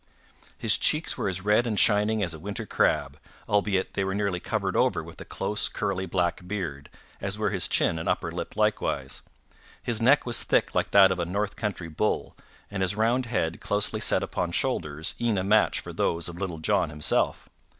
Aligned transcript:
His 0.57 0.79
cheeks 0.79 1.15
were 1.15 1.29
as 1.29 1.41
red 1.45 1.67
and 1.67 1.77
shining 1.79 2.23
as 2.23 2.33
a 2.33 2.39
winter 2.39 2.65
crab, 2.65 3.19
albeit 3.47 3.93
they 3.93 4.03
were 4.03 4.15
nearly 4.15 4.39
covered 4.39 4.75
over 4.75 5.03
with 5.03 5.21
a 5.21 5.25
close 5.25 5.69
curly 5.69 6.07
black 6.07 6.47
beard, 6.47 6.89
as 7.21 7.37
were 7.37 7.51
his 7.51 7.67
chin 7.67 7.99
and 7.99 8.09
upper 8.09 8.31
lip 8.31 8.55
likewise. 8.55 9.21
His 9.83 10.01
neck 10.01 10.25
was 10.25 10.41
thick 10.43 10.73
like 10.73 10.89
that 10.89 11.11
of 11.11 11.19
a 11.19 11.25
north 11.25 11.55
country 11.55 11.87
bull, 11.87 12.35
and 12.71 12.81
his 12.81 12.95
round 12.95 13.27
head 13.27 13.61
closely 13.61 13.99
set 13.99 14.23
upon 14.23 14.53
shoulders 14.53 15.13
e'en 15.21 15.37
a 15.37 15.43
match 15.43 15.79
for 15.79 15.93
those 15.93 16.27
of 16.27 16.39
Little 16.39 16.57
John 16.57 16.89
himself. 16.89 17.47